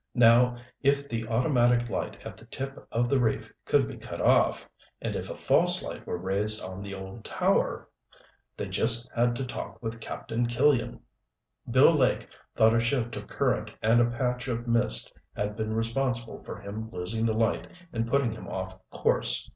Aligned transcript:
Now 0.15 0.57
if 0.81 1.07
the 1.07 1.27
automatic 1.27 1.87
light 1.87 2.17
at 2.25 2.35
the 2.35 2.45
tip 2.45 2.87
of 2.91 3.07
the 3.07 3.19
reef 3.19 3.53
could 3.65 3.87
be 3.87 3.97
cut 3.97 4.19
off, 4.19 4.67
and 4.99 5.15
if 5.15 5.29
a 5.29 5.35
false 5.37 5.83
light 5.83 6.07
were 6.07 6.17
raised 6.17 6.59
on 6.63 6.81
the 6.81 6.95
old 6.95 7.23
tower... 7.23 7.87
they 8.57 8.67
just 8.67 9.07
had 9.11 9.35
to 9.35 9.45
talk 9.45 9.79
with 9.79 9.99
Captain 10.01 10.47
Killian! 10.47 11.01
Bill 11.69 11.93
Lake 11.93 12.27
thought 12.55 12.73
a 12.73 12.79
shift 12.79 13.15
of 13.15 13.27
current 13.27 13.69
and 13.83 14.01
a 14.01 14.05
patch 14.09 14.47
of 14.47 14.65
mist 14.67 15.13
had 15.35 15.55
been 15.55 15.71
responsible 15.75 16.43
for 16.43 16.59
him 16.59 16.89
losing 16.89 17.27
the 17.27 17.35
light 17.35 17.67
and 17.93 18.07
putting 18.07 18.31
him 18.31 18.47
off 18.47 18.75
course. 18.89 19.47